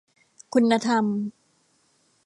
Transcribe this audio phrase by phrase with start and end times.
[0.53, 1.05] คุณธรรม